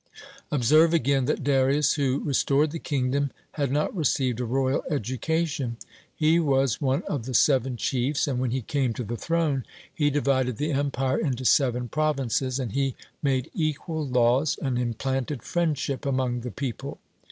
[0.51, 5.77] Observe, again, that Darius, who restored the kingdom, had not received a royal education.
[6.15, 10.09] He was one of the seven chiefs, and when he came to the throne he
[10.09, 16.39] divided the empire into seven provinces; and he made equal laws, and implanted friendship among
[16.39, 16.97] the people.